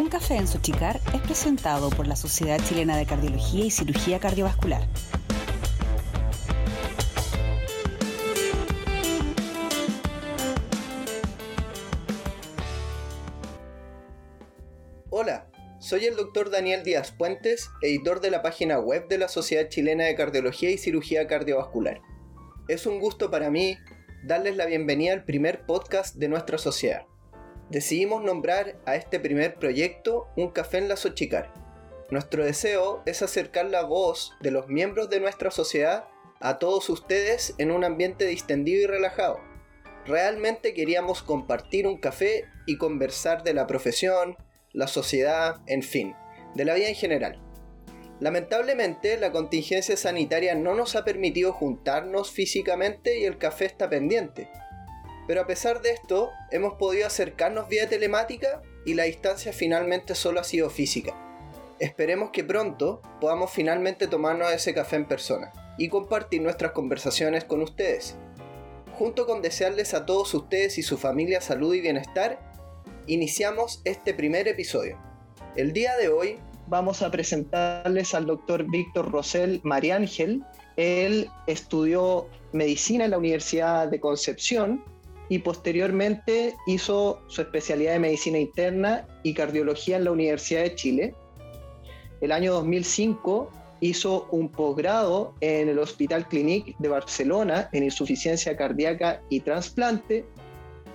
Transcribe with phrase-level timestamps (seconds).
[0.00, 4.88] Un café en Sochicar es presentado por la Sociedad Chilena de Cardiología y Cirugía Cardiovascular.
[15.10, 15.50] Hola,
[15.80, 20.04] soy el doctor Daniel Díaz Puentes, editor de la página web de la Sociedad Chilena
[20.04, 22.00] de Cardiología y Cirugía Cardiovascular.
[22.68, 23.76] Es un gusto para mí
[24.24, 27.02] darles la bienvenida al primer podcast de nuestra sociedad.
[27.70, 31.54] Decidimos nombrar a este primer proyecto Un Café en la Sochicar.
[32.10, 36.08] Nuestro deseo es acercar la voz de los miembros de nuestra sociedad
[36.40, 39.38] a todos ustedes en un ambiente distendido y relajado.
[40.04, 44.36] Realmente queríamos compartir un café y conversar de la profesión,
[44.72, 46.16] la sociedad, en fin,
[46.56, 47.40] de la vida en general.
[48.18, 54.50] Lamentablemente, la contingencia sanitaria no nos ha permitido juntarnos físicamente y el café está pendiente.
[55.30, 60.40] Pero a pesar de esto, hemos podido acercarnos vía telemática y la distancia finalmente solo
[60.40, 61.14] ha sido física.
[61.78, 67.62] Esperemos que pronto podamos finalmente tomarnos ese café en persona y compartir nuestras conversaciones con
[67.62, 68.16] ustedes.
[68.98, 72.40] Junto con desearles a todos ustedes y su familia salud y bienestar,
[73.06, 74.98] iniciamos este primer episodio.
[75.54, 80.42] El día de hoy vamos a presentarles al doctor Víctor Rosell Mariángel.
[80.74, 84.89] Él estudió medicina en la Universidad de Concepción
[85.30, 91.14] y posteriormente hizo su especialidad de medicina interna y cardiología en la Universidad de Chile.
[92.20, 93.48] El año 2005
[93.80, 100.24] hizo un posgrado en el Hospital Clínic de Barcelona en insuficiencia cardíaca y trasplante.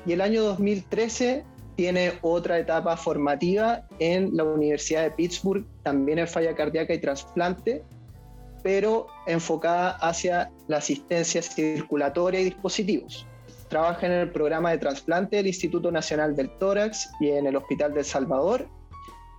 [0.05, 1.45] Y el año 2013
[1.77, 7.83] tiene otra etapa formativa en la Universidad de Pittsburgh, también en falla cardíaca y trasplante,
[8.63, 13.25] pero enfocada hacia la asistencia circulatoria y dispositivos.
[13.69, 17.93] Trabaja en el programa de trasplante del Instituto Nacional del Tórax y en el Hospital
[17.93, 18.67] del Salvador.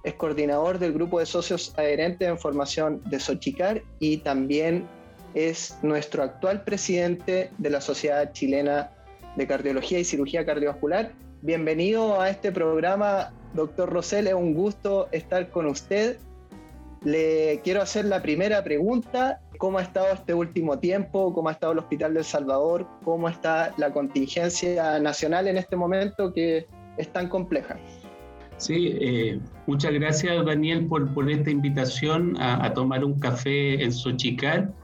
[0.05, 4.87] Es coordinador del grupo de socios adherentes en formación de Sochicar y también
[5.35, 8.91] es nuestro actual presidente de la Sociedad Chilena
[9.37, 11.13] de Cardiología y Cirugía Cardiovascular
[11.43, 14.27] Bienvenido a este programa, doctor Rosell.
[14.27, 16.19] Es un gusto estar con usted.
[17.07, 19.41] Le quiero hacer la primera pregunta.
[19.59, 21.33] ¿Cómo ha estado este último tiempo?
[21.33, 22.85] ¿Cómo ha estado el Hospital del Salvador?
[23.05, 27.79] ¿Cómo está la contingencia nacional en este momento que es tan compleja?
[28.57, 34.75] Sí, eh, muchas gracias Daniel por, esta invitación a, tomar un café en Xochicán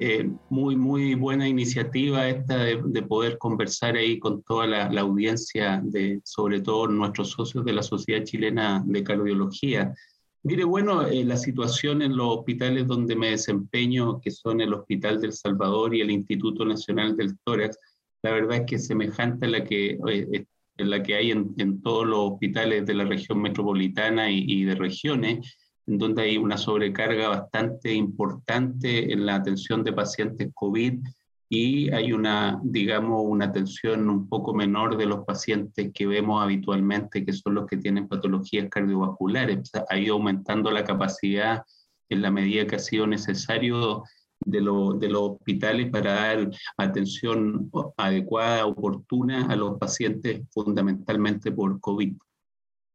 [0.00, 6.20] eh, muy, muy buena iniciativa esta de, poder conversar ahí con toda la, audiencia, de,
[6.24, 9.94] sobre todo nuestros socios de la Sociedad Chilena de Cardiología.
[10.44, 15.20] Mire, bueno, eh, la situación en los hospitales donde me desempeño, que son el Hospital
[15.20, 17.76] del Salvador y el Instituto Nacional del Tórax,
[18.22, 20.46] la verdad es que es semejante a la que, eh,
[20.76, 24.64] en la que hay en, en, todos los hospitales de la región metropolitana y, y
[24.64, 25.56] de regiones
[25.88, 31.00] en donde hay una sobrecarga bastante importante en la atención de pacientes COVID
[31.48, 37.24] y hay una, digamos, una atención un poco menor de los pacientes que vemos habitualmente,
[37.24, 39.70] que son los que tienen patologías cardiovasculares.
[39.88, 41.62] ha ido aumentando la capacidad
[42.10, 44.04] en la medida que ha sido necesario
[44.40, 52.14] de, de los hospitales para dar atención adecuada, oportuna a los pacientes fundamentalmente por COVID.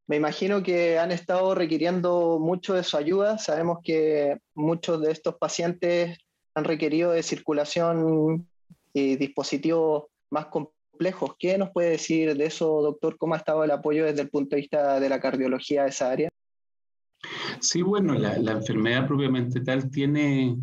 [0.05, 3.37] Me imagino que han estado requiriendo mucho de su ayuda.
[3.37, 6.17] Sabemos que muchos de estos pacientes
[6.55, 8.47] han requerido de circulación
[8.93, 11.35] y dispositivos más complejos.
[11.39, 13.17] ¿Qué nos puede decir de eso, doctor?
[13.17, 16.11] ¿Cómo ha estado el apoyo desde el punto de vista de la cardiología de esa
[16.11, 16.29] área?
[17.59, 20.57] Sí, bueno, la, la enfermedad propiamente tal tiene,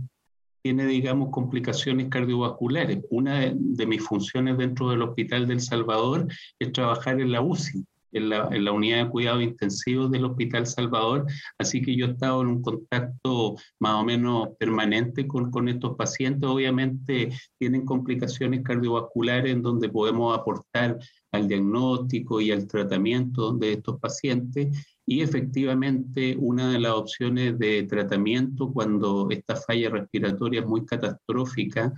[0.63, 2.99] tiene, digamos, complicaciones cardiovasculares.
[3.11, 6.27] Una de, de, mis funciones dentro del Hospital del Salvador
[6.59, 11.27] es trabajar en la UCI en la, unidad de cuidado intensivo del Hospital Salvador,
[11.59, 15.97] así que yo he estado en un contacto más o menos permanente con, con estos
[15.97, 16.49] pacientes.
[16.49, 20.99] Obviamente tienen complicaciones cardiovasculares en donde podemos aportar
[21.33, 24.99] al diagnóstico y al tratamiento de estos pacientes.
[25.07, 31.93] Y efectivamente, una de las opciones de tratamiento cuando esta falla respiratoria es muy catastrófica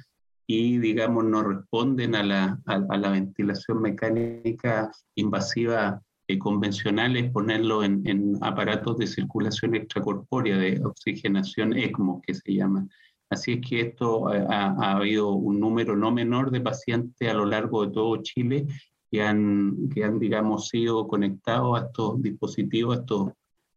[0.47, 7.83] y, digamos, no responden a la, a, la ventilación mecánica invasiva eh, convencional, es ponerlo
[7.83, 12.87] en, en, aparatos de circulación extracorpórea, de oxigenación ECMO, que se llama.
[13.29, 17.47] Así es que esto ha, ha, habido un número no menor de pacientes a lo
[17.47, 18.67] largo de todo Chile
[19.11, 23.33] que han, que han digamos, sido conectados a estos dispositivos, a estos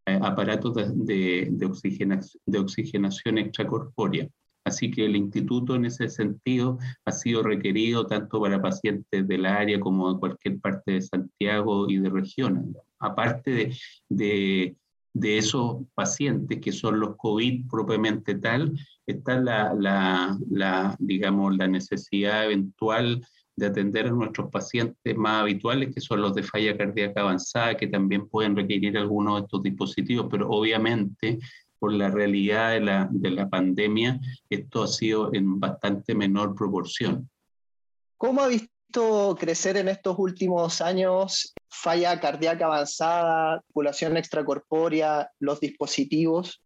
[0.05, 4.29] eh, aparatos de, de, de, de oxigenación extracorpórea.
[4.65, 9.79] Así que el instituto en ese sentido ha sido requerido tanto para pacientes del área
[9.79, 12.65] como de cualquier parte de Santiago y de regiones.
[12.99, 13.71] Aparte
[14.09, 14.75] de,
[15.15, 18.77] de esos pacientes que son los COVID propiamente tal,
[19.07, 23.25] está la, la, la, digamos, la necesidad eventual
[23.55, 27.87] de atender a nuestros pacientes más habituales, que son los de falla cardíaca avanzada, que
[27.87, 31.39] también pueden requerir algunos de estos dispositivos, pero obviamente
[31.85, 37.29] por la realidad de la, de la pandemia, esto ha sido en bastante menor proporción.
[38.17, 46.59] ¿Cómo ha visto crecer en estos últimos años falla cardíaca avanzada, circulación extracorpórea, los dispositivos?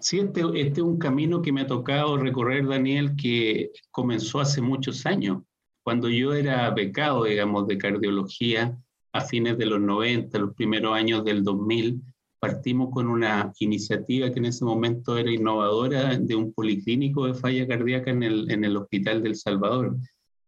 [0.00, 4.60] Sí, este, este, es un camino que me ha tocado recorrer, Daniel, que comenzó hace
[4.60, 5.44] muchos años.
[5.84, 8.76] Cuando yo era becado, digamos, de cardiología,
[9.12, 12.02] a fines de los 90, los primeros años del 2000,
[12.42, 17.68] partimos con una iniciativa que en ese momento era innovadora de un policlínico de falla
[17.68, 19.96] cardíaca en el, en el Hospital del Salvador.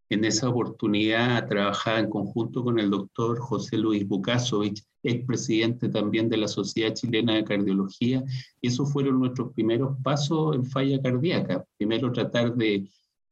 [0.09, 6.35] En esa oportunidad trabajaba en conjunto con el doctor José Luis Bukasovich, expresidente también de
[6.35, 8.25] la Sociedad Chilena de Cardiología,
[8.59, 11.63] y esos fueron nuestros primeros pasos en falla cardíaca.
[11.77, 12.89] Primero tratar de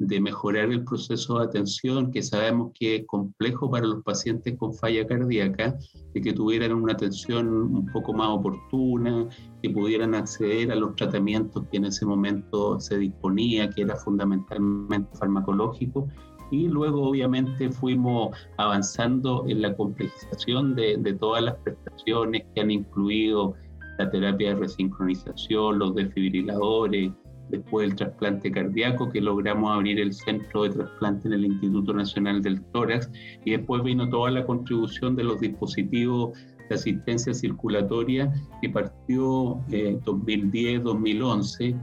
[0.07, 4.73] de mejorar el proceso de atención, que sabemos que es complejo para los pacientes con
[4.73, 5.77] falla cardíaca,
[6.13, 9.27] de que tuvieran una atención un poco más oportuna,
[9.61, 15.15] que pudieran acceder a los tratamientos que en ese momento se disponía, que era fundamentalmente
[15.17, 16.07] farmacológico.
[16.51, 22.69] Y luego obviamente fuimos avanzando en la complejización de, de todas las prestaciones que han
[22.69, 23.55] incluido
[23.97, 27.11] la terapia de resincronización, los desfibriladores,
[27.49, 32.41] después del trasplante cardíaco, que logramos abrir el centro de trasplante en el Instituto Nacional
[32.41, 33.09] del Tórax,
[33.45, 36.37] y después vino toda la contribución de los dispositivos
[36.69, 38.31] de asistencia circulatoria
[38.61, 41.75] que partió en 2010-2011.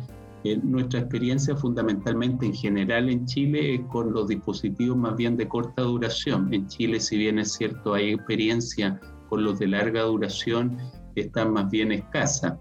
[0.42, 5.46] Eh, nuestra experiencia fundamentalmente en general en Chile es con los dispositivos más bien de
[5.46, 6.52] corta duración.
[6.54, 8.98] En Chile, si bien es cierto, hay experiencia
[9.28, 10.78] con los de larga duración,
[11.14, 12.58] están más bien escasa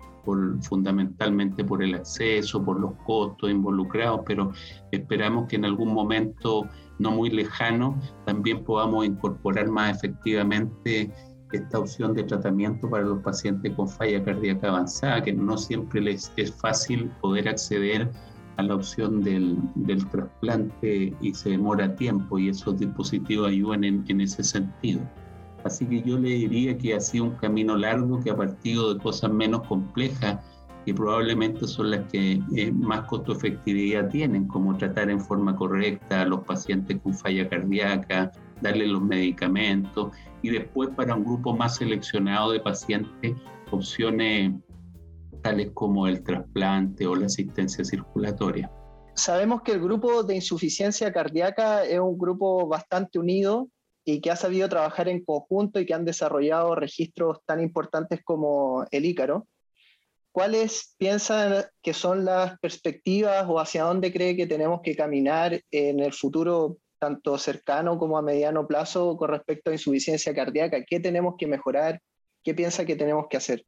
[0.61, 4.51] fundamentalmente por el acceso, por los costos involucrados, pero
[4.91, 6.67] esperamos que en algún momento
[6.99, 11.11] no muy lejano también podamos incorporar más efectivamente
[11.51, 16.31] esta opción de tratamiento para los pacientes con falla cardíaca avanzada, que no siempre les
[16.37, 18.09] es fácil poder acceder
[18.57, 24.05] a la opción del, del trasplante y se demora tiempo y esos dispositivos ayudan en,
[24.09, 25.01] en ese sentido.
[25.63, 28.99] Así que yo le diría que ha sido un camino largo que ha partido de
[29.01, 30.39] cosas menos complejas
[30.85, 36.21] que probablemente son las que eh, más costo efectividad tienen, como tratar en forma correcta
[36.21, 41.75] a los pacientes con falla cardíaca, darle los medicamentos y después para un grupo más
[41.75, 43.35] seleccionado de pacientes
[43.71, 44.53] opciones
[45.41, 48.71] tales como el trasplante o la asistencia circulatoria.
[49.15, 53.69] Sabemos que el grupo de insuficiencia cardíaca es un grupo bastante unido
[54.05, 58.85] y que ha sabido trabajar en conjunto y que han desarrollado registros tan importantes como
[58.91, 59.47] el Ícaro.
[60.31, 65.99] ¿Cuáles piensan que son las perspectivas o hacia dónde cree que tenemos que caminar en
[65.99, 70.83] el futuro, tanto cercano como a mediano plazo, con respecto a insuficiencia cardíaca?
[70.85, 72.01] ¿Qué tenemos que mejorar?
[72.43, 73.65] ¿Qué piensa que tenemos que hacer?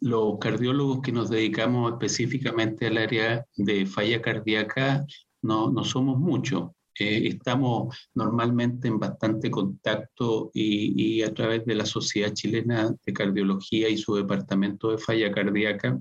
[0.00, 5.04] Los cardiólogos que nos dedicamos específicamente al área de falla cardíaca
[5.42, 6.70] no, no somos muchos.
[6.98, 13.88] Eh, estamos normalmente en bastante contacto y, a través de la Sociedad Chilena de Cardiología
[13.88, 15.98] y su departamento de falla cardíaca,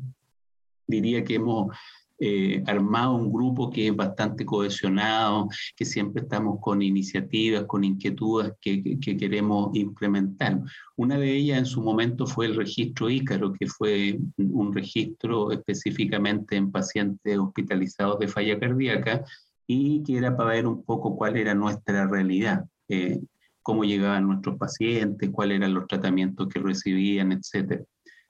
[0.86, 1.76] diría que hemos
[2.20, 8.54] eh, armado un grupo que es bastante cohesionado, que siempre estamos con iniciativas, con inquietudes
[8.62, 10.62] que, que, queremos implementar.
[10.96, 16.56] Una de ellas en su momento fue el registro Ícaro, que fue un registro específicamente
[16.56, 19.26] en pacientes hospitalizados de falla cardíaca,
[19.68, 23.22] y que era para ver un poco cuál era nuestra realidad, eh,
[23.62, 27.84] cómo llegaban nuestros pacientes, cuáles eran los tratamientos que recibían, etc.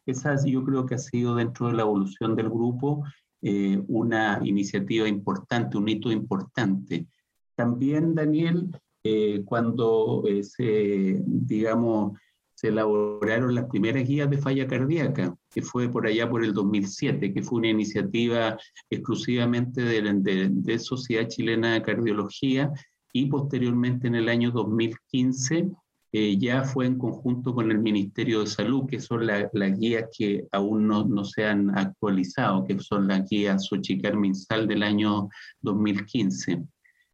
[0.06, 3.04] Esa yo creo que ha sido dentro de la evolución del grupo
[3.42, 7.08] eh, una iniciativa importante, un hito importante.
[7.56, 8.70] También, Daniel,
[9.04, 12.18] eh, cuando se, digamos,
[12.63, 17.34] se elaboraron las primeras guías de falla cardíaca, que fue por allá por el 2007,
[17.34, 18.58] que fue una iniciativa
[18.89, 22.72] exclusivamente de, de, Sociedad Chilena de Cardiología
[23.12, 25.72] y posteriormente en el año 2015
[26.13, 30.48] eh, ya fue en conjunto con el Ministerio de Salud, que son las guías que
[30.53, 35.27] aún no, no, se han actualizado, que son las guías Xochicar-Minsal del año
[35.60, 36.63] 2015.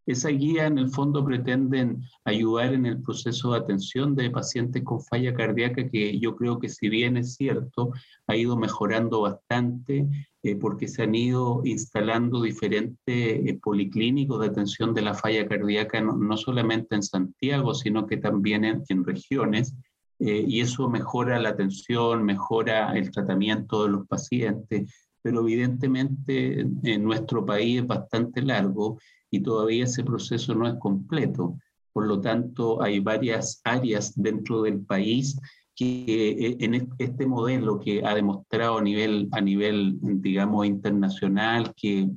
[0.09, 5.03] Esa guía en el fondo pretenden ayudar en el proceso de atención de pacientes con
[5.03, 7.91] falla cardíaca que yo creo que si bien es cierto,
[8.25, 10.07] ha ido mejorando bastante
[10.41, 16.01] eh, porque se han ido instalando diferentes eh, policlínicos de atención de la falla cardíaca,
[16.01, 19.75] no, solamente en Santiago, sino que también en, regiones
[20.17, 27.03] eh, y eso mejora la atención, mejora el tratamiento de los pacientes, pero evidentemente en
[27.03, 28.97] nuestro país es bastante largo
[29.31, 31.57] y todavía ese proceso no es completo.
[31.93, 35.39] Por lo tanto, hay varias áreas dentro del país
[35.75, 42.09] que eh, en este modelo que ha demostrado a nivel, a nivel, digamos, internacional, que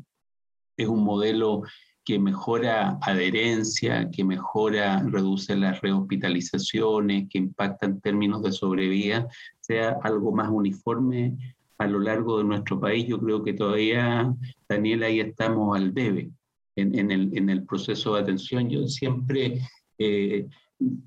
[0.77, 1.63] es un modelo
[2.05, 9.29] que mejora adherencia, que mejora, reduce las rehospitalizaciones, que impacta en términos de sobrevida,
[9.61, 11.37] sea algo más uniforme
[11.79, 13.07] a lo largo de nuestro país.
[13.07, 14.35] Yo creo que todavía,
[14.69, 16.33] Daniel, ahí estamos al debe
[16.77, 18.69] en, el, en el, proceso de atención.
[18.71, 19.61] Yo siempre
[19.99, 20.47] eh,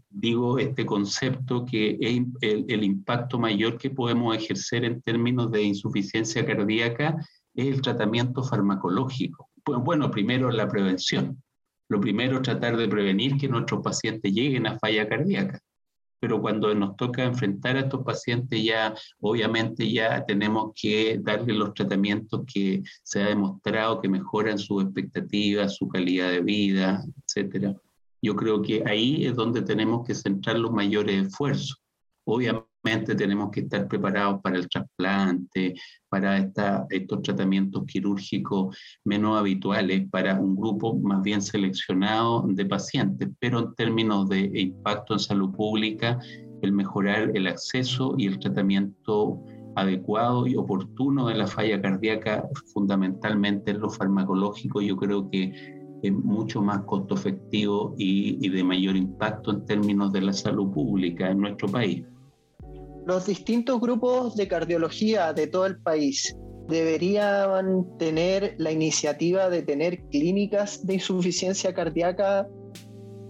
[0.09, 6.45] digo este concepto que el, el impacto mayor que podemos ejercer en términos de insuficiencia
[6.45, 7.17] cardíaca
[7.53, 11.41] es el tratamiento farmacológico bueno, primero la prevención.
[11.89, 15.59] Lo primero tratar de prevenir que nuestros pacientes lleguen a falla cardíaca.
[16.19, 21.73] Pero cuando nos toca enfrentar a estos pacientes ya, obviamente ya tenemos que darle los
[21.73, 27.03] tratamientos que se ha demostrado que mejoran sus expectativas, su calidad de vida,
[27.35, 27.77] etc.
[28.21, 31.81] Yo creo que ahí es donde tenemos que centrar los mayores esfuerzos.
[32.25, 32.74] Obviamente
[33.15, 35.73] tenemos que estar preparados para el trasplante,
[36.07, 43.59] para estos tratamientos quirúrgicos menos habituales, para un grupo más bien seleccionado de pacientes, pero
[43.59, 46.19] en términos de impacto en salud pública,
[46.61, 49.41] el mejorar el acceso y el tratamiento
[49.75, 55.51] adecuado y oportuno de la falla cardíaca, fundamentalmente en lo farmacológico, yo creo que
[56.03, 61.31] es mucho más costo efectivo y de mayor impacto en términos de la salud pública
[61.31, 62.05] en nuestro país
[63.05, 66.35] los distintos grupos de cardiología de todo el país
[66.67, 72.47] deberían tener la iniciativa de tener clínicas de insuficiencia cardíaca.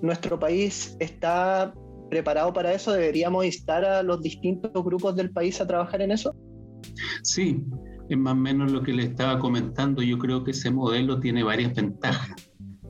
[0.02, 1.74] ¿Nuestro país está
[2.10, 2.94] preparado para eso?
[2.94, 6.34] ¿Deberíamos instar a los distintos grupos del país a trabajar en eso?
[7.24, 7.62] Sí,
[8.10, 10.02] es más o menos lo que le estaba comentando.
[10.02, 12.36] Yo creo que ese modelo tiene varias ventajas,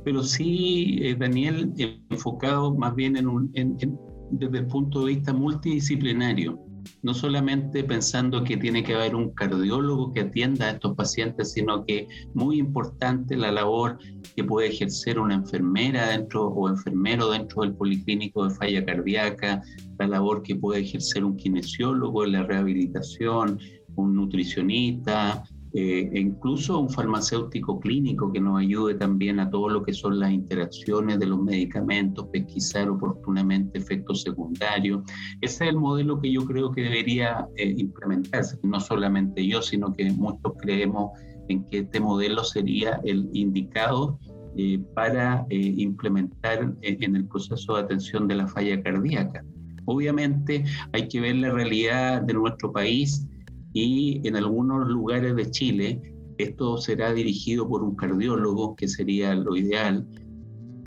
[0.03, 1.73] pero sí, eh, Daniel,
[2.09, 3.97] enfocado más bien en
[4.31, 6.59] desde el punto de vista multidisciplinario
[7.05, 11.85] no solamente pensando que tiene que haber un cardiólogo que atienda a estos pacientes, sino
[11.85, 13.99] que muy importante la labor
[14.35, 19.61] que puede ejercer una enfermera dentro o enfermero dentro del policlínico de falla cardíaca,
[19.99, 23.59] la labor que puede ejercer un kinesiólogo en la rehabilitación,
[23.97, 25.43] un nutricionista,
[25.77, 30.19] eh, e incluso un farmacéutico clínico que nos ayude también a todo lo que son
[30.21, 35.03] las interacciones de los medicamentos, pesquisar oportunamente efectos secundarios.
[35.41, 39.91] Ese es el modelo que yo creo que debería eh, implementarse, no solamente yo, sino
[39.91, 41.11] que muchos creemos
[41.49, 44.17] en que este modelo sería el indicado
[44.55, 49.43] eh, para implementar en el proceso de atención de la falla cardíaca.
[49.83, 50.63] Obviamente
[50.93, 53.27] hay que ver la realidad de nuestro país
[53.75, 56.01] y en algunos lugares de Chile
[56.37, 60.07] esto será dirigido por un cardiólogo, que sería lo ideal,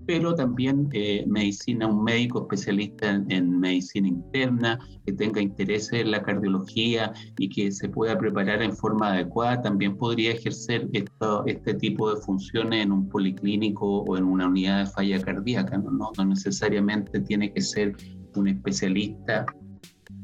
[0.07, 6.23] pero también eh, medicina, un médico especialista en, medicina interna, que tenga interés en la
[6.23, 12.15] cardiología y que se pueda preparar en forma adecuada, también podría ejercer esto, este tipo
[12.15, 15.77] de funciones en un policlínico o en una unidad de falla cardíaca.
[15.77, 17.95] no, no necesariamente tiene que ser
[18.35, 19.45] un especialista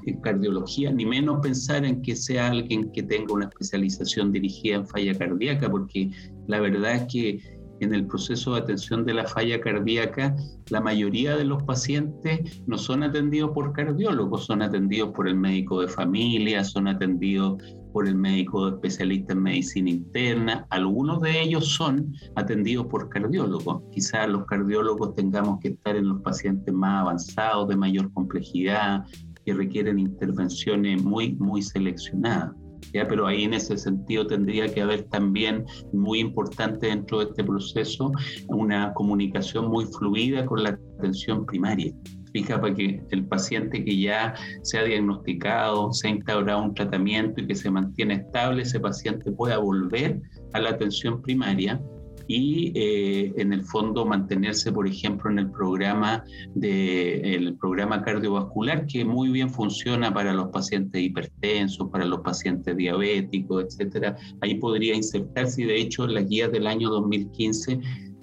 [0.07, 4.87] en cardiología, ni menos pensar en que sea alguien que tenga una especialización dirigida en
[4.87, 6.11] falla cardíaca, porque
[6.47, 10.35] la verdad es que en el proceso de atención de la falla cardíaca,
[10.71, 15.81] la mayoría de los pacientes no son atendidos por cardiólogos, son atendidos por el médico
[15.81, 17.63] de familia, son atendidos
[17.93, 20.67] por el médico especialista en medicina interna.
[20.71, 23.83] Algunos de ellos son atendidos por cardiólogos.
[23.93, 29.05] Quizás los cardiólogos tengamos que estar en los pacientes más avanzados, de mayor complejidad,
[29.45, 32.53] que requieren intervenciones muy, muy seleccionadas.
[32.93, 33.07] ¿ya?
[33.07, 38.13] Pero ahí en ese sentido tendría que haber también, muy importante dentro de este proceso,
[38.49, 41.95] una comunicación muy fluida con la atención primaria.
[42.33, 47.41] Fija para que el paciente que ya se ha diagnosticado, se ha instaurado un tratamiento
[47.41, 50.21] y que se mantiene estable, ese paciente pueda volver
[50.53, 51.81] a la atención primaria
[52.27, 59.05] y eh, en el fondo mantenerse, por ejemplo, en el programa, de, programa cardiovascular que
[59.05, 64.17] muy bien funciona para los pacientes hipertensos, para los pacientes diabéticos, etcétera.
[64.41, 67.81] Ahí podría insertarse y de hecho en las guías del año 2015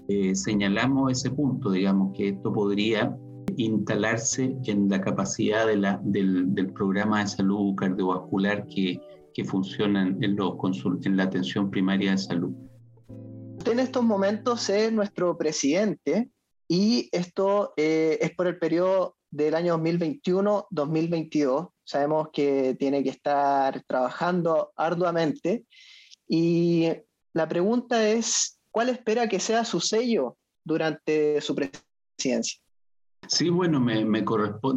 [0.07, 3.15] eh, señalamos ese punto, digamos, que esto podría
[3.57, 8.99] instalarse en la capacidad del, programa de salud cardiovascular que,
[9.33, 10.55] que funciona en, los
[11.05, 12.53] en la atención primaria de salud
[13.69, 16.29] en estos momentos es nuestro presidente
[16.67, 21.69] y esto eh, es por el periodo del año 2021-2022.
[21.83, 25.65] Sabemos que tiene que estar trabajando arduamente
[26.27, 26.87] y
[27.33, 32.59] la pregunta es, ¿cuál espera que sea su sello durante su presidencia?
[33.27, 34.23] Sí, bueno, me, me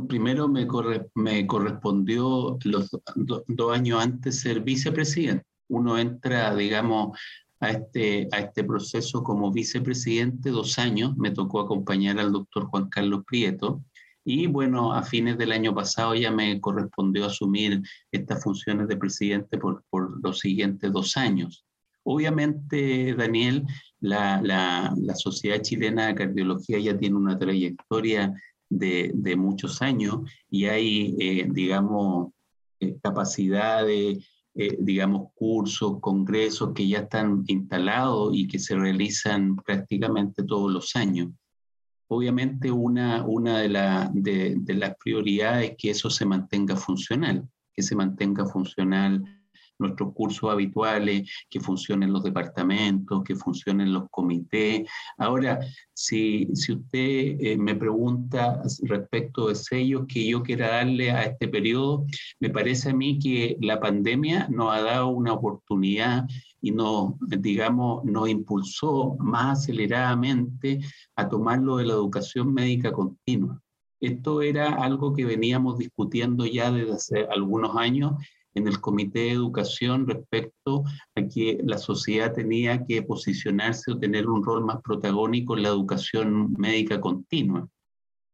[0.07, 0.67] primero me,
[1.15, 5.45] me correspondió los dos años antes ser vicepresidente.
[5.69, 7.19] Uno entra, digamos,
[7.65, 11.17] a este, a este proceso como vicepresidente dos años.
[11.17, 13.83] Me tocó acompañar al doctor Juan Carlos Prieto.
[14.25, 19.59] Y bueno, a fines del año pasado ya me correspondió asumir estas funciones de presidente
[19.59, 21.65] por, por los siguientes dos años.
[22.05, 23.65] Obviamente, Daniel,
[24.01, 28.35] la, la, la, Sociedad Chilena de Cardiología ya tiene una trayectoria
[28.69, 32.33] de, de muchos años y hay, eh, digamos,
[32.81, 34.19] eh, capacidades,
[34.55, 40.95] eh, digamos, cursos, congresos que ya están instalados y que se realizan prácticamente todos los
[40.97, 41.31] años.
[42.09, 47.49] Obviamente una, una de, la, de, de las prioridades es que eso se mantenga funcional,
[47.73, 49.25] que se mantenga funcional
[49.79, 54.89] nuestros cursos habituales, que funcionen los departamentos, que funcionen los comités.
[55.19, 55.61] Ahora,
[55.93, 61.49] si, si usted eh, me pregunta respecto de sellos que yo quiera darle a este
[61.49, 62.07] periodo,
[62.41, 66.27] me parece a mí que la pandemia nos ha dado una oportunidad
[66.61, 70.81] y nos, digamos, nos impulsó más aceleradamente
[71.15, 73.61] a tomarlo de la educación médica continua.
[74.01, 78.15] Esto era algo que veníamos discutiendo ya desde hace algunos años
[78.55, 80.85] en el Comité de Educación respecto
[81.15, 85.69] a que la sociedad tenía que posicionarse o tener un rol más protagónico en la
[85.71, 87.69] educación médica continua.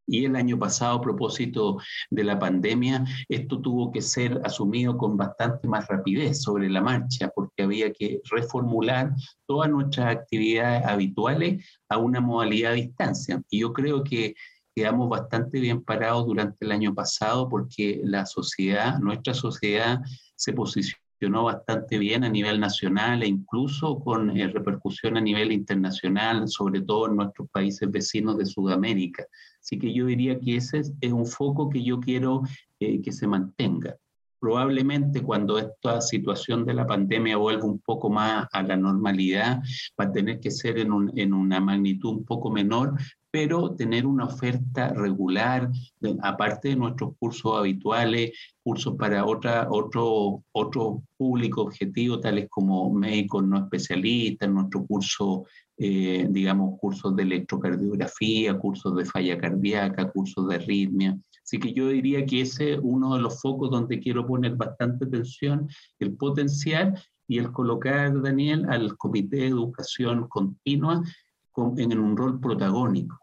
[0.06, 1.78] Y el año pasado, a propósito
[2.10, 7.30] de la pandemia, esto tuvo que ser asumido con bastante más rapidez sobre la marcha,
[7.32, 9.12] porque había que reformular
[9.46, 13.40] todas nuestras actividades habituales a una modalidad a distancia.
[13.50, 14.34] Y yo creo que
[14.80, 20.00] quedamos bastante bien parados durante el año pasado porque la sociedad, nuestra sociedad
[20.36, 26.48] se posicionó bastante bien a nivel nacional e incluso con eh, repercusión a nivel internacional,
[26.48, 29.26] sobre todo en nuestros países vecinos de Sudamérica.
[29.60, 32.40] Así que yo diría que ese es, un foco que yo quiero
[32.78, 33.96] eh, que se mantenga.
[34.38, 39.60] Probablemente cuando esta situación de la pandemia vuelva un poco más a la normalidad,
[40.00, 42.94] va a tener que ser en, un, en una magnitud un poco menor,
[43.30, 45.70] pero tener una oferta regular,
[46.22, 53.44] aparte de nuestros cursos habituales, cursos para otra, otro, otro público objetivo, tales como médicos
[53.44, 55.44] no especialistas, nuestro curso,
[55.76, 61.16] eh, digamos, cursos de electrocardiografía, cursos de falla cardíaca, cursos de arritmia.
[61.44, 65.04] Así que yo diría que ese es uno de los focos donde quiero poner bastante
[65.04, 65.68] atención,
[66.00, 71.02] el potencial y el colocar, Daniel, al Comité de Educación Continua
[71.76, 73.19] en un rol protagónico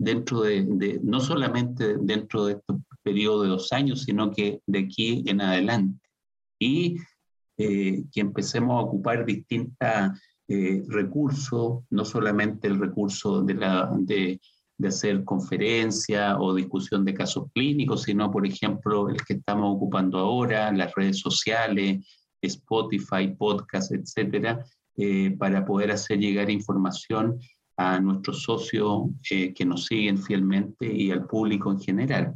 [0.00, 5.22] dentro de, no solamente dentro de este periodo de dos años, sino que de aquí
[5.26, 6.08] en adelante.
[6.58, 6.96] Y
[7.58, 9.88] eh, que empecemos a ocupar distintos
[10.48, 14.40] eh, recursos, no solamente el recurso de, la, de,
[14.78, 20.18] de hacer conferencia o discusión de casos clínicos, sino, por ejemplo, el que estamos ocupando
[20.18, 22.06] ahora, las redes sociales,
[22.40, 24.64] Spotify, podcast, etcétera,
[24.96, 27.38] eh, para poder hacer llegar información
[27.80, 32.34] a nuestros socios eh, que nos siguen fielmente y al público en general.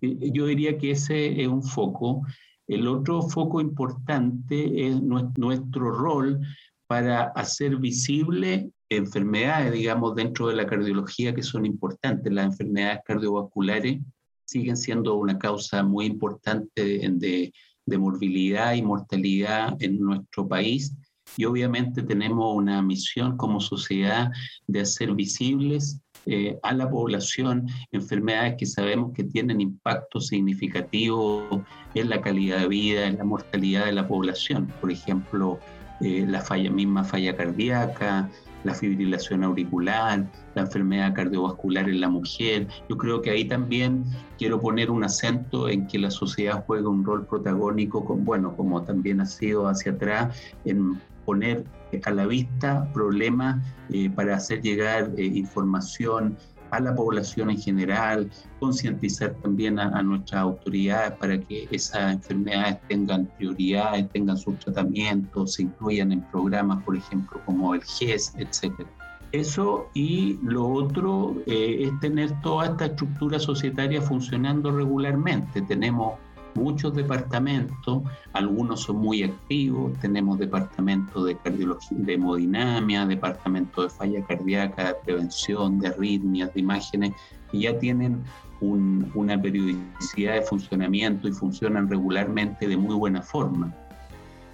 [0.00, 2.22] Yo diría que ese es un foco.
[2.68, 6.40] El otro foco importante es nuestro rol
[6.86, 12.32] para hacer visible enfermedades, digamos, dentro de la cardiología que son importantes.
[12.32, 14.00] Las enfermedades cardiovasculares
[14.44, 17.52] siguen siendo una causa muy importante de,
[17.84, 20.94] de morbilidad y mortalidad en nuestro país
[21.36, 24.30] y obviamente tenemos una misión como sociedad
[24.66, 31.62] de hacer visibles eh, a la población enfermedades que sabemos que tienen impacto significativo
[31.94, 34.72] en la calidad de vida, en la mortalidad de la población.
[34.80, 35.58] Por ejemplo,
[36.00, 38.30] eh, la falla, misma falla cardíaca,
[38.64, 42.68] la fibrilación auricular, la enfermedad cardiovascular en la mujer.
[42.88, 44.04] Yo creo que ahí también
[44.38, 48.82] quiero poner un acento en que la sociedad juega un rol protagónico, con, bueno, como
[48.82, 51.64] también ha sido hacia atrás, en poner
[52.04, 56.36] a la vista problemas eh, para hacer llegar eh, información
[56.70, 63.26] a la población en general, concientizar también a, nuestras autoridades para que esas enfermedades tengan
[63.38, 68.72] prioridad, tengan sus tratamientos, se incluyan en programas, por ejemplo, como el GES, etc.
[69.30, 75.62] Eso y lo otro eh, es tener toda esta estructura societaria funcionando regularmente.
[75.62, 76.14] Tenemos
[76.54, 84.24] muchos departamentos, algunos son muy activos, tenemos departamentos de cardiología, de hemodinamia, departamento de falla
[84.24, 87.12] cardíaca, de prevención, de arritmias, de imágenes,
[87.50, 88.22] que ya tienen
[88.60, 93.74] una periodicidad de funcionamiento y funcionan regularmente de muy buena forma.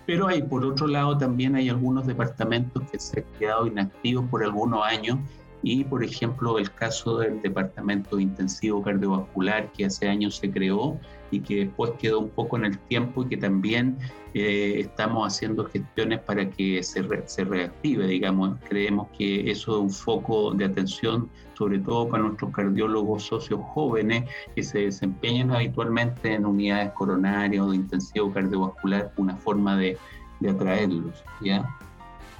[0.07, 4.43] Pero hay, por otro lado, también hay algunos departamentos que se han quedado inactivos por
[4.43, 5.19] algunos años
[5.63, 10.99] y, por ejemplo, el caso del Departamento Intensivo Cardiovascular que hace años se creó
[11.31, 13.99] y que después quedó un poco en el tiempo y que también
[14.35, 18.59] eh, estamos haciendo gestiones para que se, se reactive, digamos.
[18.69, 24.29] Creemos que eso es un foco de atención, sobre todo para nuestros cardiólogos socios jóvenes
[24.55, 29.99] que se desempeñan habitualmente en unidades coronarias o de intensivo cardiovascular, una forma de,
[30.41, 31.69] de atraerlos, ¿ya?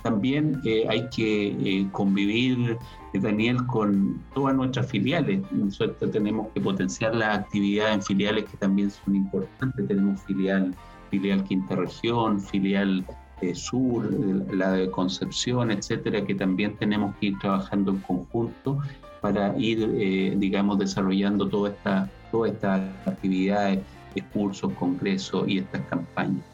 [0.03, 2.79] También eh, hay que eh, convivir,
[3.13, 5.41] eh, Daniel, con todas nuestras filiales.
[5.53, 9.87] Nosotros tenemos que potenciar las actividades en filiales que también son importantes.
[9.87, 10.75] Tenemos filial,
[11.11, 13.05] filial Quinta Región, filial
[13.55, 14.13] Sur,
[14.55, 18.79] la de Concepción, etcétera, que también tenemos que ir trabajando en conjunto
[19.23, 22.75] para ir, digamos, desarrollando todas estas toda esta
[23.07, 23.81] actividades,
[24.33, 26.45] cursos, congresos y estas campañas.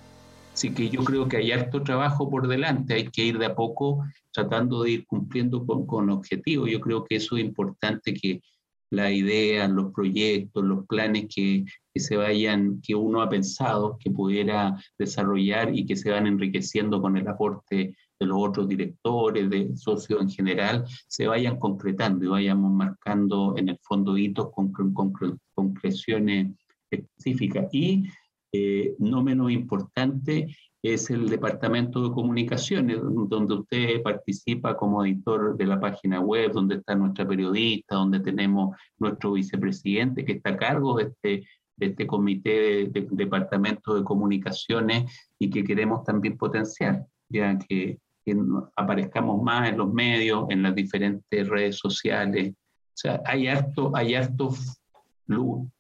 [0.57, 3.55] Así que yo creo que hay harto trabajo por delante, hay que ir de a
[3.55, 6.71] poco tratando de ir cumpliendo con, con objetivos.
[6.71, 8.41] Yo creo que eso es importante que
[8.89, 14.11] la idea, los proyectos, los planes que, que, se vayan, que uno ha pensado que
[14.11, 19.77] pudiera desarrollar y que se van enriqueciendo con el aporte de los otros directores, de
[19.77, 25.13] socios en general, se vayan concretando y vayamos marcando en el fondo hitos con, con,
[25.53, 26.53] concreciones
[26.91, 27.69] específicas.
[27.73, 28.09] Y
[28.53, 30.49] eh, no menos importante
[30.83, 36.77] es el Departamento de Comunicaciones, donde usted participa como editor de la página web, donde
[36.77, 42.07] está nuestra periodista, donde tenemos nuestro vicepresidente que está a cargo de este, de este
[42.07, 48.37] comité de, Departamento de Comunicaciones y que queremos también potenciar, ya que, que
[48.77, 52.53] aparezcamos más en los medios, en las diferentes redes sociales.
[52.53, 54.51] O sea, hay harto, hay harto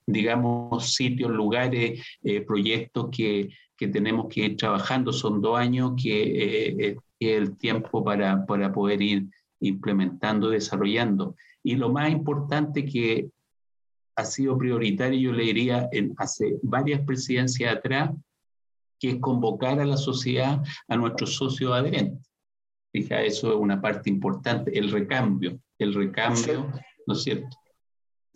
[0.07, 5.13] digamos, sitios, lugares, eh, proyectos que, que, tenemos que ir trabajando.
[5.13, 6.23] Son dos años que
[6.89, 9.27] eh, es el tiempo para, para poder ir
[9.61, 11.35] implementando, desarrollando.
[11.63, 13.29] Y lo más importante que
[14.17, 18.11] ha sido prioritario, yo le diría, en hace varias presidencias atrás,
[18.99, 22.27] que es convocar a la sociedad, a nuestros socios adherentes.
[22.93, 26.73] Fija, eso es una parte importante, el recambio, el recambio,
[27.07, 27.49] ¿no es cierto?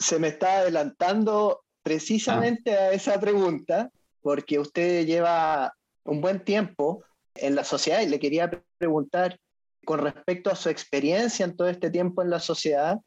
[0.00, 3.90] Se me está adelantando precisamente a esa pregunta,
[4.22, 9.38] porque usted lleva un buen tiempo en la sociedad y le quería preguntar
[9.84, 12.98] con respecto a su experiencia en todo este tiempo en la sociedad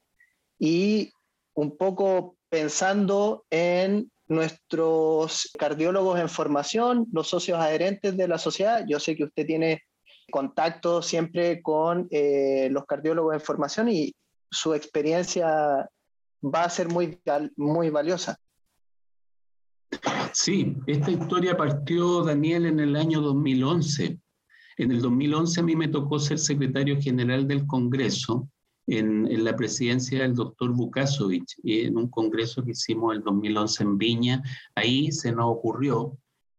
[0.60, 1.12] y
[1.56, 8.86] un poco pensando en nuestros cardiólogos en formación, los socios adherentes de la sociedad.
[8.88, 9.82] Yo sé que usted tiene
[10.32, 14.16] contacto siempre con eh, los cardiólogos en formación y
[14.50, 15.90] su experiencia
[16.44, 17.20] va a ser muy,
[17.56, 18.38] muy valiosa.
[20.34, 24.20] Sí, esta historia partió, Daniel, en el año 2011.
[24.78, 28.50] En el 2011 a mí me tocó ser secretario general del Congreso
[28.88, 34.44] en, la presidencia del doctor Bukasovich, en un congreso que hicimos el 2011 en Viña.
[34.76, 36.18] Ahí se nos ocurrió,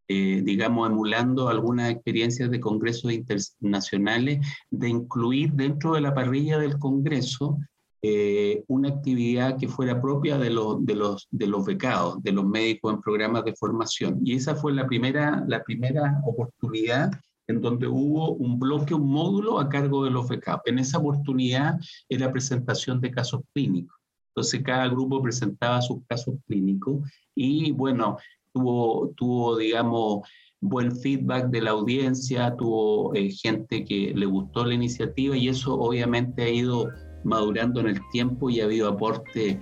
[0.08, 6.78] eh, digamos, emulando algunas experiencias de congresos internacionales, de incluir dentro de la parrilla del
[6.78, 7.58] Congreso
[8.06, 12.44] eh, una actividad que fuera propia de, los, de, los, de los becados, de los
[12.44, 14.20] médicos en programas de formación.
[14.22, 17.10] Y esa fue la primera, la primera oportunidad
[17.46, 20.60] en donde hubo un bloque, un módulo a cargo de los becados.
[20.66, 23.96] En esa oportunidad era presentación de casos clínicos.
[24.34, 28.18] Entonces cada grupo presentaba sus casos clínicos y bueno,
[28.52, 30.28] tuvo, tuvo digamos,
[30.60, 35.72] buen feedback de la audiencia, tuvo eh, gente que le gustó la iniciativa y eso
[35.80, 36.90] obviamente ha ido
[37.24, 39.58] madurando en el tiempo y ha habido aporte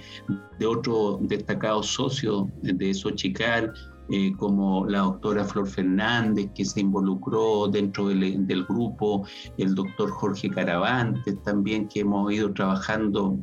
[0.58, 3.72] de otros destacados socios de Xochical,
[4.10, 9.24] eh, como la doctora Flor Fernández, que se involucró dentro del, del, grupo,
[9.58, 13.38] el doctor Jorge Caravantes también, que hemos ido trabajando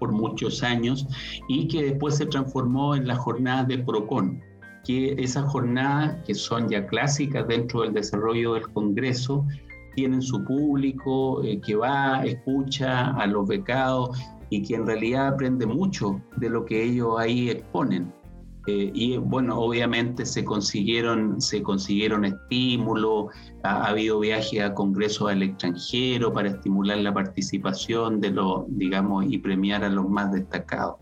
[0.00, 1.06] por muchos años
[1.48, 4.40] y que después se transformó en la jornada de PROCON,
[4.84, 9.46] que esas jornadas que son ya clásicas dentro del desarrollo del Congreso,
[9.94, 14.18] tienen su público, eh, que va, escucha a los becados
[14.50, 18.12] y que en realidad aprende mucho de lo que ellos ahí exponen.
[18.66, 23.26] Eh, y bueno, obviamente se consiguieron, se consiguieron estímulos,
[23.62, 29.36] ha, habido viajes a congresos al extranjero para estimular la participación de los, digamos, y
[29.38, 30.96] premiar a los más destacados.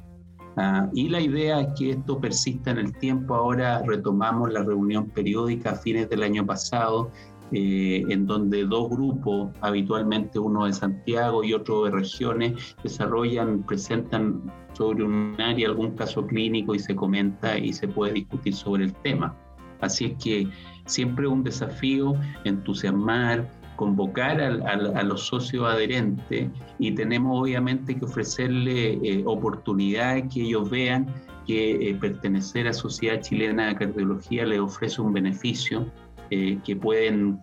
[0.57, 3.35] Ah, y la idea es que esto persista en el tiempo.
[3.35, 7.11] Ahora retomamos la reunión periódica a fines del año pasado,
[7.53, 14.43] eh, en donde dos grupos, habitualmente uno de Santiago y otro de regiones, desarrollan, presentan
[14.73, 18.93] sobre un área algún caso clínico y se comenta y se puede discutir sobre el
[18.95, 19.37] tema.
[19.81, 20.49] Así es que
[20.87, 29.23] siempre un desafío entusiasmar, convocar a, los socios adherentes y tenemos obviamente que ofrecerle eh,
[29.27, 31.07] oportunidades que ellos vean
[31.47, 35.87] que eh, pertenecer a Sociedad Chilena de Cardiología les ofrece un beneficio,
[36.31, 37.41] eh, que pueden,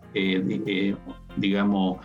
[1.37, 1.99] digamos,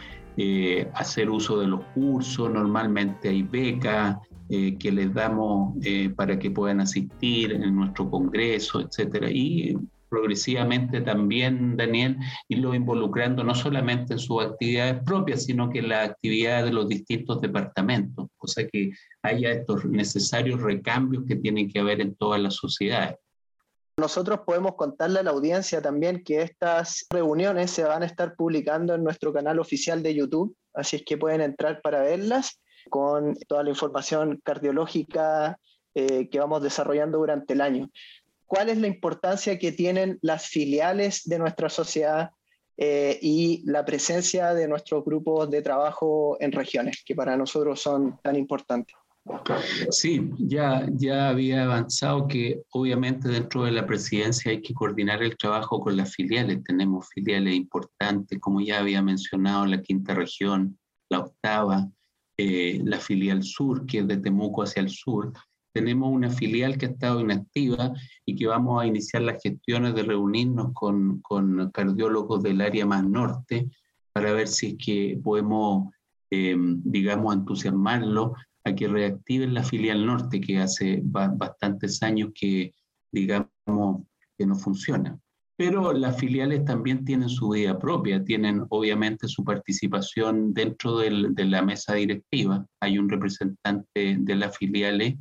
[0.95, 4.17] hacer uso de los cursos, normalmente hay becas,
[4.49, 5.75] que les damos
[6.17, 9.29] para que puedan asistir en nuestro congreso, etcétera.
[9.31, 9.75] Y
[10.15, 12.17] progresivamente también, Daniel,
[12.49, 16.89] irlo involucrando no solamente en sus actividades propias, sino que en las actividades de los
[16.89, 22.41] distintos departamentos, o sea que haya estos necesarios recambios que tienen que haber en todas
[22.41, 23.17] las sociedades.
[23.97, 28.95] Nosotros podemos contarle a la audiencia también que estas reuniones se van a estar publicando
[28.95, 33.63] en nuestro canal oficial de YouTube, así es que pueden entrar para verlas con toda
[33.63, 35.59] la información cardiológica
[35.95, 37.89] eh, que vamos desarrollando durante el año
[38.47, 42.31] cuál es la importancia que tienen las filiales de nuestra sociedad
[42.77, 48.21] eh, y la presencia de nuestros grupos de trabajo en regiones, que para nosotros son
[48.23, 48.95] tan importantes.
[49.91, 55.37] Sí, ya, ya había avanzado que obviamente dentro de la presidencia hay que coordinar el
[55.37, 56.63] trabajo con las filiales.
[56.63, 61.89] Tenemos filiales importantes, como ya había mencionado, la quinta región, la octava,
[62.37, 65.33] eh, la filial sur, que es de Temuco hacia el sur,
[65.75, 67.93] tenemos una filial que ha estado inactiva
[68.25, 73.03] y que vamos a iniciar las gestiones de reunirnos con, con cardiólogos del área más
[73.03, 73.69] norte
[74.13, 75.93] para ver si es que podemos,
[76.31, 78.33] eh, digamos, entusiasmarlos
[78.65, 82.73] a que reactiven la filial norte que hace bastantes años que,
[83.13, 85.19] digamos, que no funciona.
[85.57, 91.63] Pero las filiales también tienen su vida propia, tienen obviamente su participación dentro de la
[91.63, 92.67] mesa directiva.
[92.81, 95.15] Hay un representante de las filiales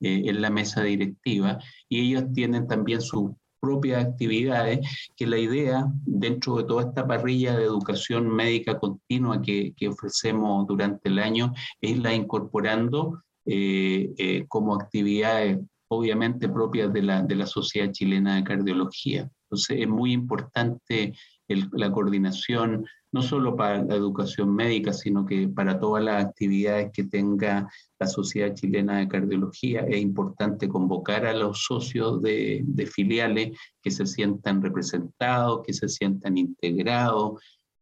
[0.00, 3.30] eh, en la mesa directiva y ellos tienen también sus
[3.66, 4.78] propias actividades,
[5.16, 11.08] que la idea dentro de toda esta parrilla de educación médica continua que, ofrecemos durante
[11.08, 17.46] el año es la incorporando eh, eh, como actividades obviamente propias de la, de la
[17.46, 19.28] Sociedad Chilena de Cardiología.
[19.44, 21.12] Entonces es muy importante
[21.48, 27.04] la coordinación, no solo para la educación médica, sino que para todas las actividades que
[27.04, 27.66] tenga
[27.98, 29.86] la Sociedad Chilena de Cardiología.
[29.88, 36.36] Es importante convocar a los socios de, filiales que se sientan representados, que se sientan
[36.36, 37.40] integrados.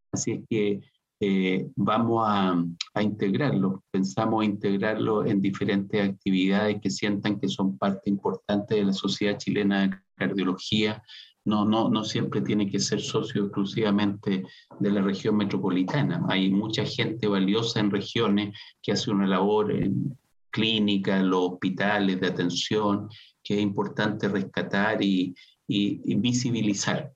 [0.09, 0.79] Así es que
[1.19, 8.09] eh, vamos a, a, integrarlo, pensamos integrarlo en diferentes actividades que sientan que son parte
[8.09, 11.03] importante de la Sociedad Chilena de Cardiología,
[11.45, 14.43] no, no, no siempre tiene que ser socio exclusivamente
[14.79, 16.25] de la región metropolitana.
[16.27, 20.17] Hay mucha gente valiosa en regiones que hace una labor en
[20.49, 23.09] clínica, en los hospitales de atención,
[23.43, 25.35] que es importante rescatar y,
[25.67, 27.11] y visibilizar.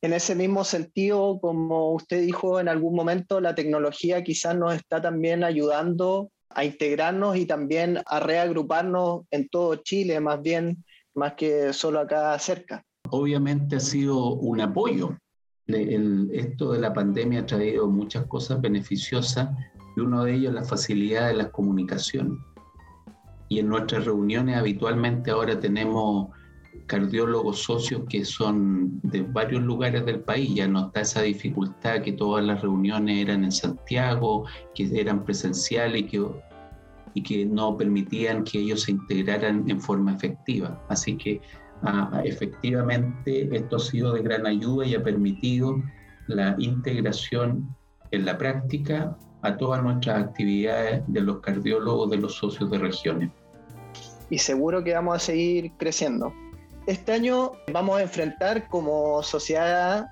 [0.00, 5.00] En ese mismo sentido, como usted dijo en algún momento, la tecnología quizás nos está
[5.00, 11.72] también ayudando a integrarnos y también a reagruparnos en todo Chile, más bien, más que
[11.72, 15.16] solo acá cerca obviamente ha sido un apoyo.
[15.66, 19.50] esto de la pandemia ha traído muchas cosas beneficiosas
[19.96, 22.38] y uno de ellos la facilidad de la comunicación.
[23.48, 26.28] Y en nuestras reuniones habitualmente ahora tenemos
[26.86, 32.12] cardiólogos socios que son de varios lugares del país, ya no está esa dificultad que
[32.12, 36.26] todas las reuniones eran en Santiago, que eran presenciales y que,
[37.14, 40.80] y que no permitían que ellos se integraran en forma efectiva.
[40.88, 41.40] Así que
[42.24, 45.82] efectivamente esto ha sido de gran ayuda y ha permitido
[46.26, 47.74] la integración
[48.10, 53.30] en la práctica a todas nuestras actividades de los cardiólogos de los socios de regiones.
[54.30, 56.32] Y seguro que vamos a seguir creciendo.
[56.86, 60.06] Este año vamos a enfrentar como sociedad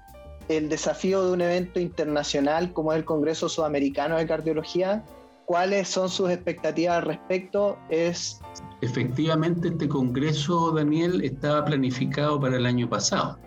[0.49, 5.05] el desafío de un evento internacional como es el Congreso Sudamericano de Cardiología.
[5.47, 7.79] ¿Cuáles son sus expectativas al respecto?
[7.91, 8.41] Es
[8.85, 13.39] Efectivamente, este congreso, Daniel, estaba planificado para el año pasado.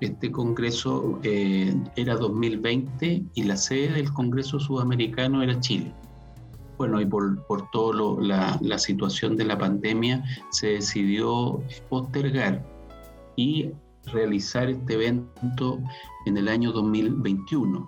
[0.00, 5.92] Este congreso eh, era 2020 y la sede del Congreso Sudamericano era Chile.
[6.78, 12.64] Bueno, y por, por toda la, situación de la pandemia se decidió postergar
[13.36, 13.70] y
[14.06, 15.78] realizar este evento
[16.24, 17.86] en el año 2021.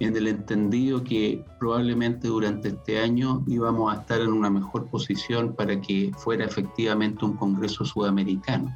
[0.00, 5.54] En el entendido que probablemente durante este año íbamos a estar en una mejor posición
[5.54, 8.74] para que fuera efectivamente un Congreso Sudamericano.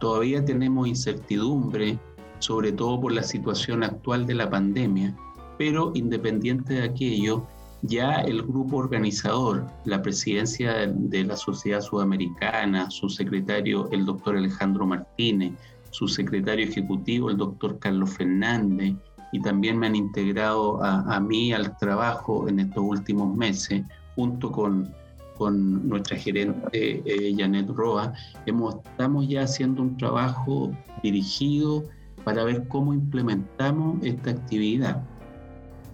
[0.00, 1.98] Todavía tenemos incertidumbre,
[2.38, 5.14] sobre todo por la situación actual de la pandemia,
[5.58, 7.46] pero independiente de aquello,
[7.82, 14.86] ya el grupo organizador, la presidencia de la Sociedad Sudamericana, su secretario, el doctor Alejandro
[14.86, 15.52] Martínez,
[15.90, 18.94] su secretario ejecutivo, el doctor Carlos Fernández,
[19.32, 23.82] y también me han integrado a, mí al trabajo en estos últimos meses,
[24.14, 24.94] junto con,
[25.38, 28.12] con nuestra gerente eh, Janet Roa,
[28.44, 30.70] hemos, estamos ya haciendo un trabajo
[31.02, 31.84] dirigido
[32.24, 35.02] para ver cómo implementamos esta actividad.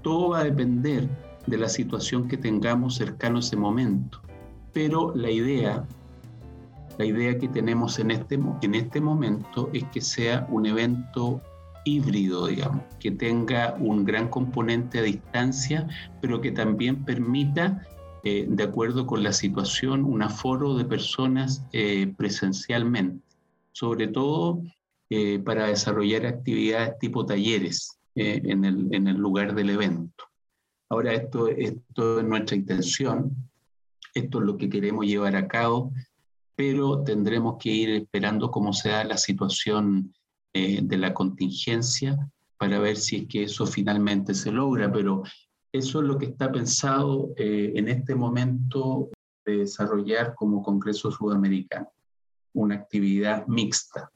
[0.02, 1.08] Todo va a depender
[1.46, 4.20] de la situación que tengamos cercano a ese momento,
[4.72, 5.86] pero la idea
[6.98, 11.40] la idea que tenemos en este, en este momento es que sea un evento
[11.88, 15.88] híbrido, digamos, que tenga un gran componente a distancia,
[16.20, 17.86] pero que también permita,
[18.24, 23.24] eh, de acuerdo con la situación, un aforo de personas eh, presencialmente,
[23.72, 24.62] sobre todo
[25.10, 30.24] eh, para desarrollar actividades tipo talleres en el, en, el, lugar del evento.
[30.90, 33.36] Ahora, esto, esto es nuestra intención,
[34.12, 35.92] esto es lo que queremos llevar a cabo,
[36.56, 40.12] pero tendremos que ir esperando cómo sea la situación
[40.54, 42.16] eh, de la contingencia
[42.56, 45.22] para ver si es que eso finalmente se logra, pero
[45.72, 49.10] eso es lo que está pensado eh, en este momento
[49.44, 51.92] de desarrollar como Congreso Sudamericano,
[52.54, 54.10] una actividad mixta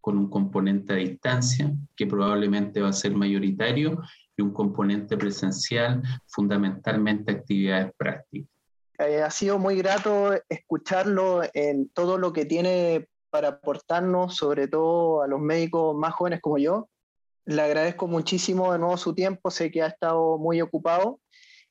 [0.00, 4.02] con un componente a distancia que probablemente va a ser mayoritario
[4.36, 8.50] y un componente presencial, fundamentalmente actividades prácticas.
[8.98, 15.20] Eh, ha sido muy grato escucharlo en todo lo que tiene para aportarnos, sobre todo
[15.20, 16.88] a los médicos más jóvenes como yo.
[17.46, 21.18] Le agradezco muchísimo de nuevo su tiempo, sé que ha estado muy ocupado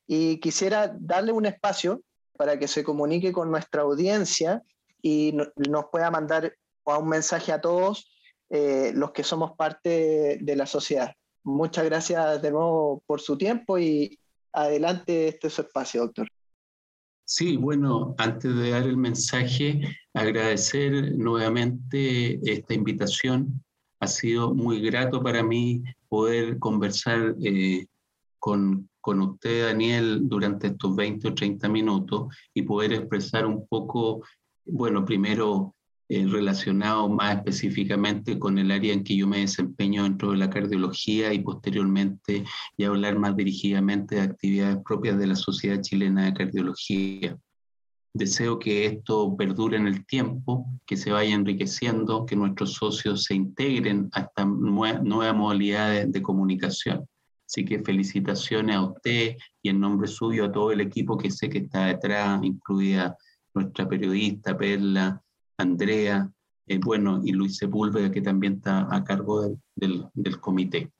[0.06, 2.02] y quisiera darle un espacio
[2.36, 4.62] para que se comunique con nuestra audiencia
[5.00, 6.52] y nos pueda mandar
[6.84, 8.14] un mensaje a todos
[8.50, 11.14] eh, los que somos parte de la sociedad.
[11.44, 14.18] Muchas gracias de nuevo por su tiempo y
[14.52, 16.28] adelante este es su espacio, doctor.
[17.26, 19.80] Sí, bueno, antes de dar el mensaje,
[20.12, 23.64] agradecer nuevamente esta invitación.
[24.00, 27.86] Ha sido muy grato para mí poder conversar eh,
[28.38, 34.22] con, con usted, Daniel, durante estos 20 o 30 minutos y poder expresar un poco,
[34.66, 35.73] bueno, primero
[36.06, 40.50] eh, relacionado más específicamente con el área en que yo me desempeño dentro de la
[40.50, 42.44] cardiología y posteriormente
[42.76, 47.38] y hablar más dirigidamente de actividades propias de la Sociedad Chilena de Cardiología.
[48.12, 53.34] Deseo que esto perdure en el tiempo, que se vaya enriqueciendo, que nuestros socios se
[53.34, 57.08] integren a estas nuevas modalidades de comunicación.
[57.46, 61.48] Así que felicitaciones a usted y en nombre suyo a todo el equipo que sé
[61.48, 63.16] que está detrás, incluida
[63.54, 65.20] nuestra periodista Perla,
[65.58, 66.30] Andrea,
[66.66, 70.90] eh, bueno, y Luis Sepúlveda, que también está a cargo del, comité.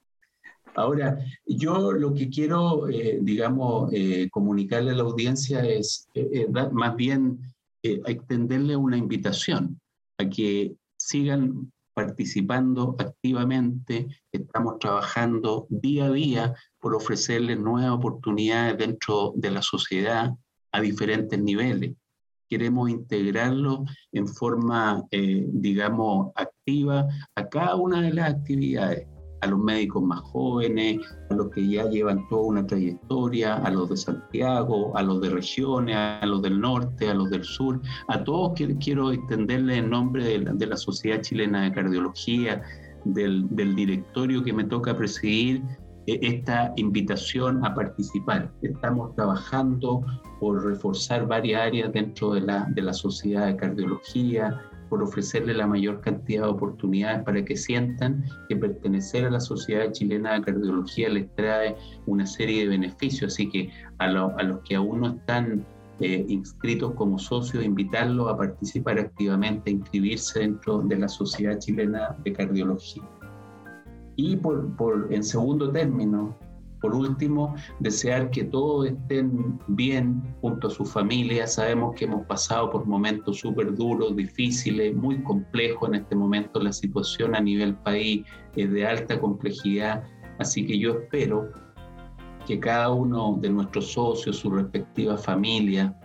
[0.75, 6.09] Ahora, yo lo que quiero, eh, digamos, eh, comunicarle a la audiencia es
[6.73, 7.41] más bien
[7.83, 9.79] extenderle una invitación
[10.19, 14.09] a que sigan participando activamente.
[14.33, 20.35] Estamos trabajando día a día por ofrecerles nuevas oportunidades dentro de la sociedad
[20.73, 21.95] a diferentes niveles
[22.49, 29.07] queremos integrarlo en forma, eh, digamos, activa a cada una de las actividades,
[29.41, 33.91] a los médicos más jóvenes, a los que ya llevan toda una trayectoria, a los
[33.91, 38.25] de Santiago, a los de regiones, a los del norte, a los del sur, a
[38.25, 42.63] todos quiero extenderle en nombre de la, Sociedad Chilena de Cardiología,
[43.05, 45.63] del, directorio que me toca presidir,
[46.07, 48.53] esta invitación a participar.
[48.63, 50.05] Estamos trabajando
[50.41, 55.67] por reforzar varias áreas dentro de la, de la sociedad de cardiología, por ofrecerle la
[55.67, 61.09] mayor cantidad de oportunidades para que sientan que pertenecer a la Sociedad Chilena de Cardiología
[61.09, 61.75] les trae
[62.07, 63.33] una serie de beneficios.
[63.33, 65.65] Así que a, a los que aún no están
[66.01, 72.17] eh, inscritos como socios, invitarlos a participar activamente, a inscribirse dentro de la Sociedad Chilena
[72.25, 73.03] de Cardiología.
[74.17, 76.37] Y por, por, en segundo término,
[76.85, 81.47] por último, desear que todos estén bien junto a su familia.
[81.47, 86.61] Sabemos que hemos pasado por momentos súper duros, difíciles, muy complejos en este momento.
[86.61, 90.05] La situación a nivel país es de alta complejidad.
[90.39, 91.49] Así que yo espero
[92.47, 95.99] que cada uno de nuestros socios, su respectiva familia,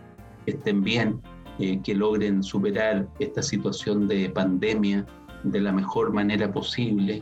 [0.46, 1.22] estén bien,
[1.60, 5.06] eh, que logren superar esta situación de pandemia
[5.44, 7.22] de la mejor manera posible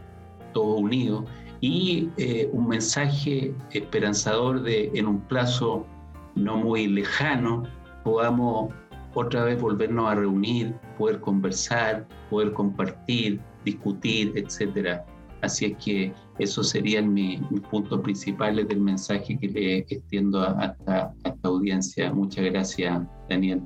[0.58, 1.24] todos unidos
[1.62, 5.86] y eh, un mensaje esperanzador de en un plazo
[6.34, 7.62] no muy lejano
[8.04, 8.74] podamos
[9.14, 15.06] otra vez volvernos a reunir, poder conversar, poder compartir, discutir, etcétera.
[15.42, 17.40] Así es que esos serían mis,
[17.70, 22.12] puntos principales del mensaje que le extiendo a, esta, a esta audiencia.
[22.14, 23.62] Muchas gracias, Daniel.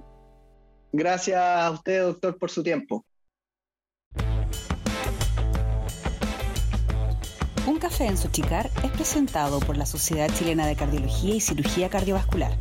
[0.92, 3.06] Gracias a usted, doctor, por su tiempo.
[7.68, 12.58] Un café en Sochicar es presentado por la Sociedad Chilena de Cardiología y Cirugía Cardiovascular.